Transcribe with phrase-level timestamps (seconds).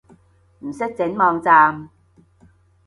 [0.61, 1.89] 唔識整網站